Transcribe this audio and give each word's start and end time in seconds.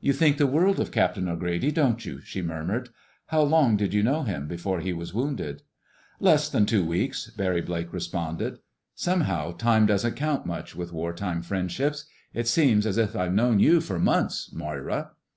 "You 0.00 0.12
think 0.12 0.36
the 0.38 0.46
world 0.46 0.78
of 0.78 0.92
Captain 0.92 1.28
O'Grady, 1.28 1.72
don't 1.72 2.06
you?" 2.06 2.20
she 2.20 2.40
murmured. 2.42 2.90
"How 3.26 3.42
long 3.42 3.76
did 3.76 3.92
you 3.92 4.04
know 4.04 4.22
him 4.22 4.46
before 4.46 4.78
he 4.78 4.92
was 4.92 5.12
wounded?" 5.12 5.62
"Less 6.20 6.48
than 6.48 6.64
two 6.64 6.84
weeks," 6.84 7.28
Barry 7.32 7.60
Blake 7.60 7.92
responded. 7.92 8.60
"Somehow 8.94 9.50
time 9.56 9.84
doesn't 9.86 10.14
count 10.14 10.46
much 10.46 10.76
with 10.76 10.92
wartime 10.92 11.42
friendships. 11.42 12.04
It 12.32 12.46
seems 12.46 12.86
as 12.86 12.98
if 12.98 13.16
I'd 13.16 13.34
known 13.34 13.58
you 13.58 13.80
for 13.80 13.98
months—Moira." 13.98 15.10